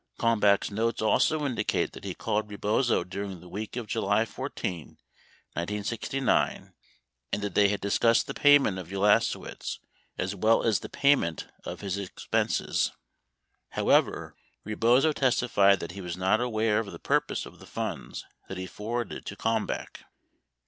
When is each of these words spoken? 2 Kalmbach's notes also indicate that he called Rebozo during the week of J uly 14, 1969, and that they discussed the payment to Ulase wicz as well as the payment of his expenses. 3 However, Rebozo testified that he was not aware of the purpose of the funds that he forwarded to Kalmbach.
2 0.17 0.23
Kalmbach's 0.23 0.71
notes 0.71 0.99
also 0.99 1.45
indicate 1.45 1.91
that 1.93 2.03
he 2.03 2.15
called 2.15 2.49
Rebozo 2.49 3.03
during 3.03 3.39
the 3.39 3.47
week 3.47 3.75
of 3.75 3.85
J 3.85 3.99
uly 3.99 4.25
14, 4.27 4.97
1969, 5.53 6.73
and 7.31 7.41
that 7.43 7.53
they 7.53 7.77
discussed 7.77 8.25
the 8.25 8.33
payment 8.33 8.77
to 8.77 8.83
Ulase 8.95 9.35
wicz 9.35 9.77
as 10.17 10.33
well 10.33 10.63
as 10.63 10.79
the 10.79 10.89
payment 10.89 11.45
of 11.65 11.81
his 11.81 11.99
expenses. 11.99 12.87
3 13.75 13.75
However, 13.83 14.35
Rebozo 14.63 15.13
testified 15.13 15.79
that 15.81 15.91
he 15.91 16.01
was 16.01 16.17
not 16.17 16.41
aware 16.41 16.79
of 16.79 16.91
the 16.91 16.97
purpose 16.97 17.45
of 17.45 17.59
the 17.59 17.67
funds 17.67 18.25
that 18.49 18.57
he 18.57 18.65
forwarded 18.65 19.23
to 19.27 19.35
Kalmbach. 19.35 20.03